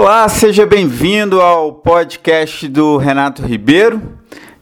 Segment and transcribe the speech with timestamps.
[0.00, 4.00] Olá, seja bem-vindo ao podcast do Renato Ribeiro.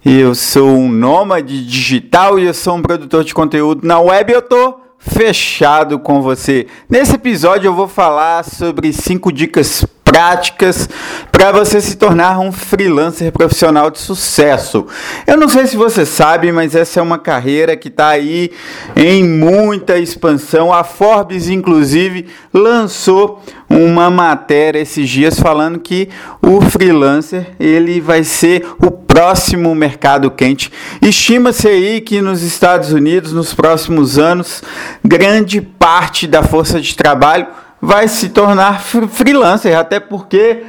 [0.02, 4.32] Eu sou um nômade digital e eu sou um produtor de conteúdo na web.
[4.32, 6.66] Eu tô fechado com você.
[6.88, 10.88] Nesse episódio eu vou falar sobre cinco dicas práticas
[11.36, 14.86] para você se tornar um freelancer profissional de sucesso.
[15.26, 18.50] Eu não sei se você sabe, mas essa é uma carreira que está aí
[18.96, 20.72] em muita expansão.
[20.72, 26.08] A Forbes, inclusive, lançou uma matéria esses dias falando que
[26.40, 30.72] o freelancer ele vai ser o próximo mercado quente.
[31.02, 34.62] Estima-se aí que nos Estados Unidos, nos próximos anos,
[35.04, 37.46] grande parte da força de trabalho
[37.78, 40.62] vai se tornar freelancer, até porque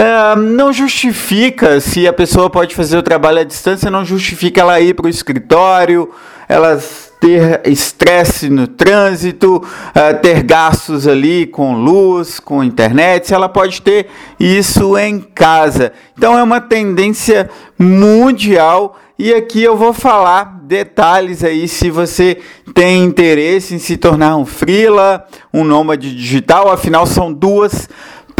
[0.00, 4.80] é, não justifica se a pessoa pode fazer o trabalho à distância, não justifica ela
[4.80, 6.10] ir para o escritório,
[6.48, 13.82] elas ter estresse no trânsito, uh, ter gastos ali com luz, com internet, ela pode
[13.82, 14.06] ter
[14.38, 15.92] isso em casa.
[16.16, 22.38] Então é uma tendência mundial e aqui eu vou falar detalhes aí se você
[22.72, 27.86] tem interesse em se tornar um freela, um nômade digital, afinal são duas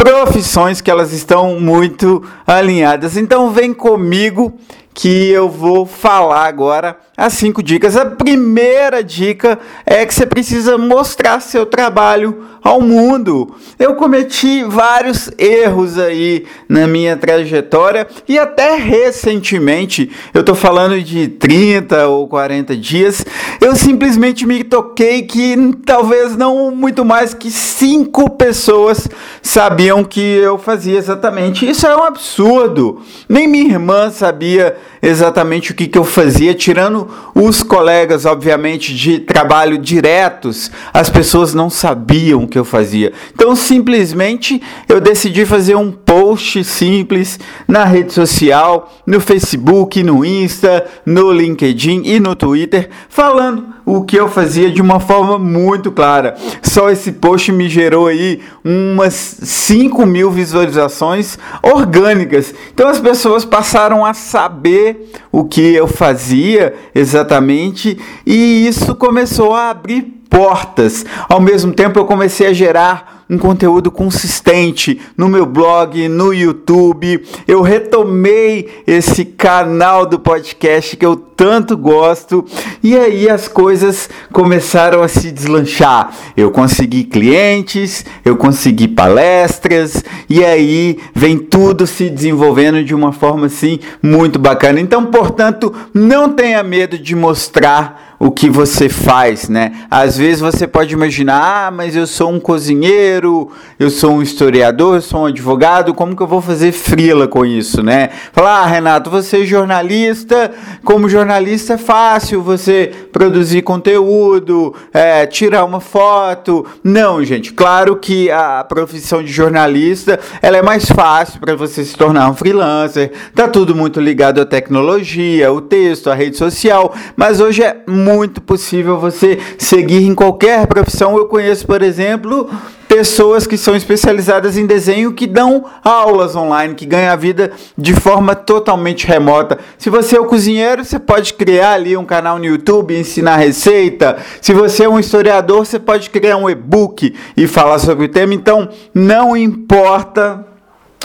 [0.01, 3.17] profissões que elas estão muito alinhadas.
[3.17, 4.57] Então vem comigo
[4.95, 7.95] que eu vou falar agora as cinco dicas.
[7.95, 13.55] A primeira dica é que você precisa mostrar seu trabalho ao mundo.
[13.79, 21.27] Eu cometi vários erros aí na minha trajetória e até recentemente, eu tô falando de
[21.27, 23.25] 30 ou 40 dias,
[23.59, 29.07] eu simplesmente me toquei que talvez não muito mais que cinco pessoas
[29.41, 31.67] sabiam que eu fazia exatamente.
[31.67, 33.01] Isso é um absurdo.
[33.27, 39.19] Nem minha irmã sabia exatamente o que, que eu fazia, tirando os colegas, obviamente, de
[39.19, 43.11] trabalho diretos, as pessoas não sabiam o que eu fazia.
[43.33, 50.85] Então, simplesmente, eu decidi fazer um post simples na rede social, no Facebook, no Insta,
[51.05, 56.35] no LinkedIn e no Twitter, falando o que eu fazia de uma forma muito clara.
[56.61, 62.53] Só esse post me gerou aí umas 5 mil visualizações orgânicas.
[62.73, 69.69] Então as pessoas passaram a saber o que eu fazia exatamente e isso começou a
[69.69, 71.05] abrir portas.
[71.27, 77.23] Ao mesmo tempo, eu comecei a gerar um conteúdo consistente no meu blog, no YouTube.
[77.47, 82.45] Eu retomei esse canal do podcast que eu tanto gosto
[82.83, 86.13] e aí as coisas começaram a se deslanchar.
[86.35, 93.45] Eu consegui clientes, eu consegui palestras e aí vem tudo se desenvolvendo de uma forma
[93.45, 94.81] assim muito bacana.
[94.81, 99.71] Então, portanto, não tenha medo de mostrar o que você faz, né?
[99.89, 103.49] Às vezes você pode imaginar, ah, mas eu sou um cozinheiro,
[103.79, 107.43] eu sou um historiador, eu sou um advogado, como que eu vou fazer frila com
[107.43, 108.11] isso, né?
[108.31, 110.51] Falar, ah, Renato, você é jornalista,
[110.85, 116.63] como jornalista é fácil você produzir conteúdo, é, tirar uma foto.
[116.83, 121.97] Não, gente, claro que a profissão de jornalista ela é mais fácil para você se
[121.97, 123.11] tornar um freelancer.
[123.33, 128.10] Tá tudo muito ligado à tecnologia, o texto, a rede social, mas hoje é muito
[128.15, 131.17] muito possível você seguir em qualquer profissão.
[131.17, 132.49] Eu conheço, por exemplo,
[132.87, 137.93] pessoas que são especializadas em desenho que dão aulas online, que ganham a vida de
[137.93, 139.57] forma totalmente remota.
[139.77, 144.17] Se você é um cozinheiro, você pode criar ali um canal no YouTube, ensinar receita.
[144.41, 148.33] Se você é um historiador, você pode criar um e-book e falar sobre o tema.
[148.33, 150.50] Então, não importa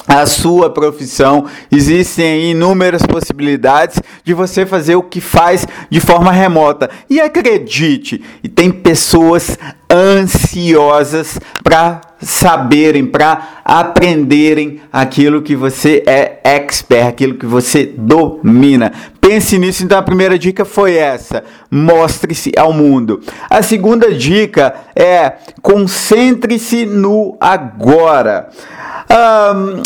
[0.07, 1.47] a sua profissão.
[1.71, 6.91] Existem inúmeras possibilidades de você fazer o que faz de forma remota.
[7.09, 8.23] E acredite,
[8.55, 9.59] tem pessoas
[9.91, 18.93] ansiosas para saberem, para aprenderem aquilo que você é expert, aquilo que você domina.
[19.21, 23.21] Pense nisso, então a primeira dica foi essa: mostre-se ao mundo.
[23.51, 28.49] A segunda dica é concentre-se no agora.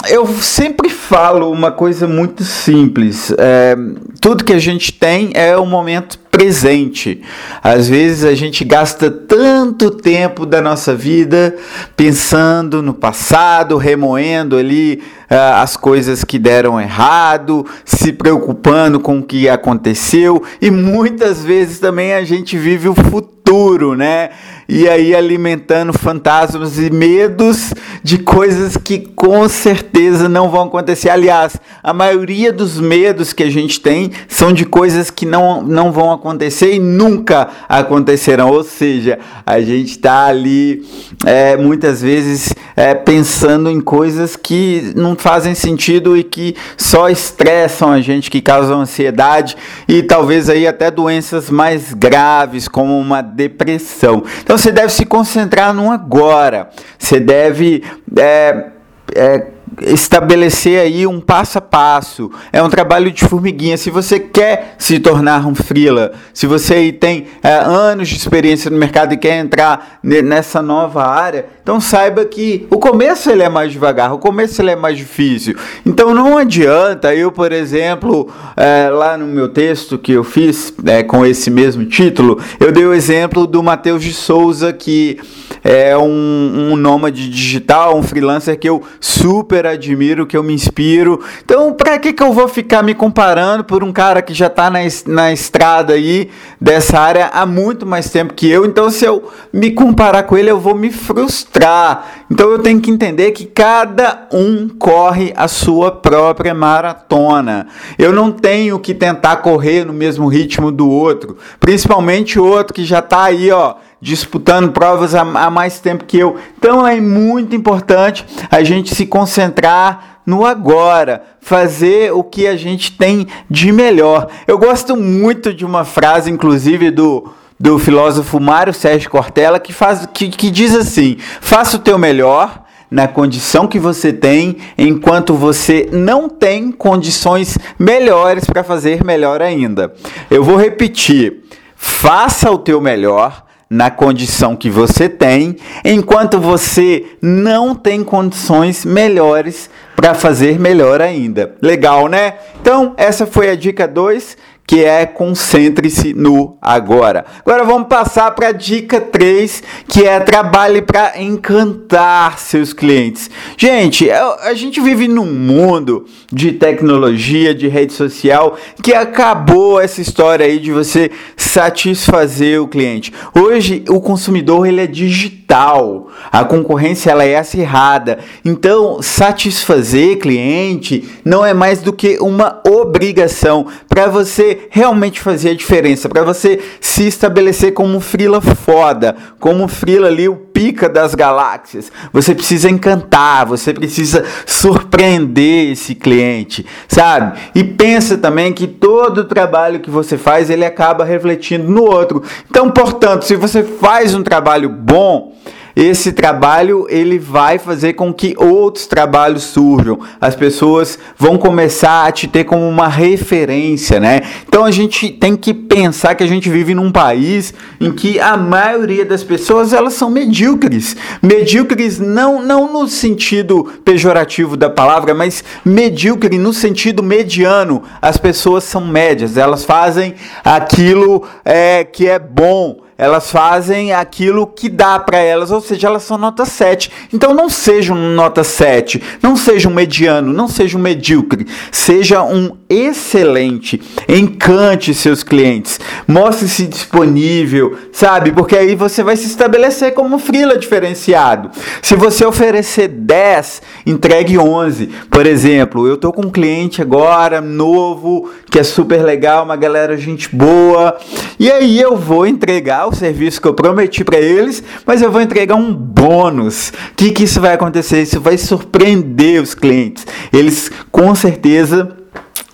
[0.08, 3.32] Eu sempre falo uma coisa muito simples.
[3.36, 3.76] É,
[4.20, 7.20] tudo que a gente tem é o momento presente.
[7.62, 11.56] Às vezes a gente gasta tanto tempo da nossa vida
[11.96, 19.48] pensando no passado, remoendo ali as coisas que deram errado, se preocupando com o que
[19.48, 24.30] aconteceu e muitas vezes também a gente vive o futuro, né?
[24.68, 27.74] E aí alimentando fantasmas e medos
[28.04, 31.10] de coisas que com certeza não vão acontecer.
[31.10, 35.90] Aliás, a maioria dos medos que a gente tem são de coisas que não, não
[35.90, 38.50] vão acontecer e nunca acontecerão.
[38.50, 40.86] Ou seja, a gente está ali
[41.26, 47.92] é, muitas vezes é, pensando em coisas que não fazem sentido e que só estressam
[47.92, 49.56] a gente, que causam ansiedade
[49.86, 54.24] e talvez aí até doenças mais graves, como uma depressão.
[54.42, 56.70] Então você deve se concentrar no agora.
[56.98, 57.84] Você deve
[58.16, 58.66] é,
[59.14, 59.46] é,
[59.82, 62.30] estabelecer aí um passo a passo.
[62.52, 63.76] É um trabalho de formiguinha.
[63.76, 68.76] Se você quer se tornar um freela, se você tem é, anos de experiência no
[68.76, 73.72] mercado e quer entrar nessa nova área, então saiba que o começo ele é mais
[73.72, 75.56] devagar, o começo ele é mais difícil.
[75.86, 81.02] Então não adianta eu, por exemplo, é, lá no meu texto que eu fiz é,
[81.02, 85.18] com esse mesmo título, eu dei o exemplo do Matheus de Souza que
[85.62, 91.20] é um, um nômade digital, um freelancer que eu super admiro, que eu me inspiro.
[91.44, 94.70] Então, para que, que eu vou ficar me comparando por um cara que já está
[94.70, 96.30] na, na estrada aí
[96.60, 98.64] dessa área há muito mais tempo que eu?
[98.64, 102.24] Então, se eu me comparar com ele, eu vou me frustrar.
[102.30, 107.66] Então, eu tenho que entender que cada um corre a sua própria maratona.
[107.98, 112.84] Eu não tenho que tentar correr no mesmo ritmo do outro, principalmente o outro que
[112.84, 116.36] já está aí, ó disputando provas há, há mais tempo que eu.
[116.58, 122.92] Então é muito importante a gente se concentrar no agora, fazer o que a gente
[122.92, 124.28] tem de melhor.
[124.46, 130.06] Eu gosto muito de uma frase, inclusive, do, do filósofo Mário Sérgio Cortella, que, faz,
[130.12, 135.88] que, que diz assim: faça o teu melhor na condição que você tem, enquanto você
[135.92, 139.92] não tem condições melhores para fazer melhor ainda.
[140.30, 141.44] Eu vou repetir:
[141.74, 149.70] faça o teu melhor na condição que você tem, enquanto você não tem condições melhores
[149.94, 151.54] para fazer melhor ainda.
[151.62, 152.34] Legal, né?
[152.60, 154.36] Então, essa foi a dica 2
[154.70, 157.24] que é concentre-se no agora.
[157.44, 163.28] Agora vamos passar para a dica 3, que é trabalhe para encantar seus clientes.
[163.56, 170.00] Gente, é, a gente vive num mundo de tecnologia, de rede social, que acabou essa
[170.00, 173.12] história aí de você satisfazer o cliente.
[173.34, 176.06] Hoje o consumidor ele é digital.
[176.30, 178.20] A concorrência ela é acirrada.
[178.44, 185.54] Então, satisfazer cliente não é mais do que uma obrigação para você realmente fazer a
[185.54, 191.14] diferença, para você se estabelecer como um frila foda, como frila ali, o pica das
[191.14, 191.90] galáxias.
[192.12, 197.38] Você precisa encantar, você precisa surpreender esse cliente, sabe?
[197.54, 202.22] E pensa também que todo o trabalho que você faz, ele acaba refletindo no outro.
[202.48, 205.34] Então, portanto, se você faz um trabalho bom,
[205.74, 209.98] esse trabalho ele vai fazer com que outros trabalhos surjam.
[210.20, 214.22] As pessoas vão começar a te ter como uma referência, né?
[214.46, 218.36] Então a gente tem que pensar que a gente vive num país em que a
[218.36, 220.96] maioria das pessoas elas são medíocres.
[221.22, 227.82] Medíocres não não no sentido pejorativo da palavra, mas medíocre no sentido mediano.
[228.00, 230.14] As pessoas são médias, elas fazem
[230.44, 236.02] aquilo é, que é bom elas fazem aquilo que dá para elas, ou seja, elas
[236.02, 236.92] são nota 7.
[237.14, 242.22] Então não seja um nota 7, não seja um mediano, não seja um medíocre, seja
[242.22, 243.80] um excelente.
[244.06, 248.32] Encante seus clientes, mostre-se disponível, sabe?
[248.32, 250.20] Porque aí você vai se estabelecer como um
[250.58, 251.50] diferenciado.
[251.80, 254.88] Se você oferecer 10, entregue 11.
[255.10, 259.96] Por exemplo, eu tô com um cliente agora novo, que é super legal, uma galera
[259.96, 260.98] gente boa,
[261.38, 265.20] e aí eu vou entregar o serviço que eu prometi para eles, mas eu vou
[265.20, 266.72] entregar um bônus.
[266.92, 268.02] O que, que isso vai acontecer?
[268.02, 270.06] Isso vai surpreender os clientes.
[270.32, 271.96] Eles com certeza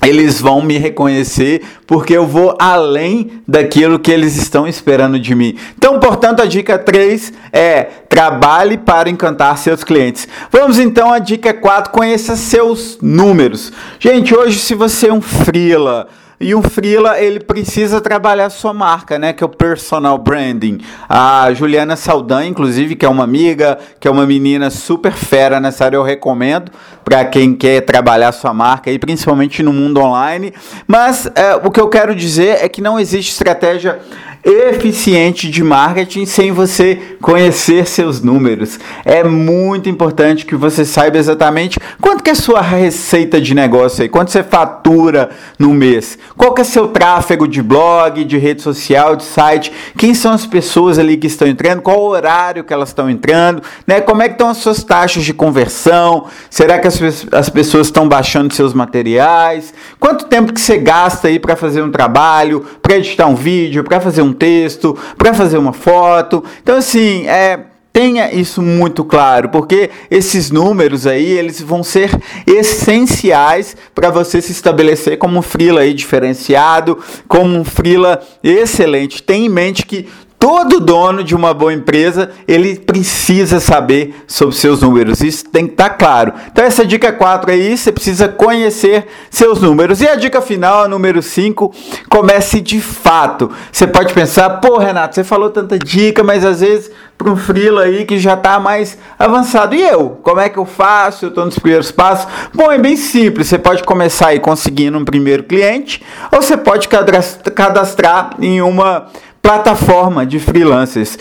[0.07, 5.57] eles vão me reconhecer porque eu vou além daquilo que eles estão esperando de mim.
[5.76, 10.28] Então, portanto, a dica 3 é trabalhe para encantar seus clientes.
[10.50, 13.73] Vamos então à dica 4, conheça seus números.
[13.99, 19.19] Gente, hoje se você é um freela, e um freela, ele precisa trabalhar sua marca,
[19.19, 19.33] né?
[19.33, 20.78] Que é o personal branding.
[21.09, 25.87] A Juliana Saldanha, inclusive, que é uma amiga, que é uma menina super fera nessa
[25.87, 26.71] área, eu recomendo
[27.05, 30.52] para quem quer trabalhar sua marca, e principalmente no mundo online.
[30.87, 33.99] Mas é, o que eu quero dizer é que não existe estratégia
[34.47, 38.79] eficiente de marketing sem você conhecer seus números.
[39.05, 44.09] É muito importante que você saiba exatamente quanto que é sua receita de negócio aí,
[44.09, 49.17] quanto você fatura no mês, qual que é seu tráfego de blog, de rede social,
[49.17, 52.91] de site, quem são as pessoas ali que estão entrando, qual o horário que elas
[52.91, 54.00] estão entrando, né?
[54.00, 56.26] Como é que estão as suas taxas de conversão?
[56.49, 57.00] Será que as,
[57.33, 59.75] as pessoas estão baixando seus materiais?
[59.99, 64.00] Quanto tempo que você gasta aí para fazer um trabalho, para editar um vídeo, para
[64.00, 66.45] fazer um texto, para fazer uma foto.
[66.62, 67.64] Então, assim, é
[67.97, 72.11] Tenha isso muito claro, porque esses números aí, eles vão ser
[72.47, 79.23] essenciais para você se estabelecer como um freela aí diferenciado, como um freela excelente.
[79.23, 80.07] Tenha em mente que
[80.38, 85.21] todo dono de uma boa empresa, ele precisa saber sobre seus números.
[85.21, 86.33] Isso tem que estar tá claro.
[86.50, 90.00] Então essa dica 4 aí, você precisa conhecer seus números.
[90.00, 91.73] E a dica final, a número 5,
[92.09, 93.50] comece de fato.
[93.73, 97.83] Você pode pensar, pô, Renato, você falou tanta dica, mas às vezes para um freela
[97.83, 99.75] aí que já está mais avançado.
[99.75, 100.19] E eu?
[100.23, 101.25] Como é que eu faço?
[101.25, 102.26] Eu estou nos primeiros passos.
[102.55, 103.49] Bom, é bem simples.
[103.49, 109.07] Você pode começar aí conseguindo um primeiro cliente, ou você pode cadastrar em uma
[109.47, 111.17] plataforma de freelancers.